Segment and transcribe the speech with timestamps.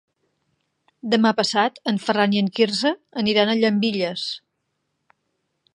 [1.13, 2.93] Demà passat en Ferran i en Quirze
[3.25, 4.27] aniran a Llambilles.